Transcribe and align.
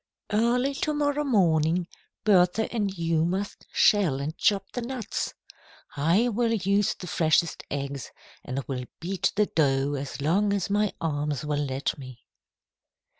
Early 0.33 0.73
to 0.73 0.95
morrow 0.95 1.23
morning, 1.23 1.77
you 1.77 1.83
and 1.83 2.25
Bertha 2.51 2.79
must 3.23 3.67
shell 3.71 4.19
and 4.19 4.35
chop 4.35 4.71
the 4.71 4.81
nuts. 4.81 5.35
I 5.95 6.27
will 6.29 6.53
use 6.53 6.95
the 6.95 7.05
freshest 7.05 7.61
eggs 7.69 8.09
and 8.43 8.63
will 8.67 8.85
beat 8.99 9.31
the 9.35 9.45
dough 9.45 9.93
as 9.93 10.19
long 10.19 10.53
as 10.53 10.71
my 10.71 10.91
arms 10.99 11.45
will 11.45 11.63
let 11.63 11.99
me." 11.99 12.23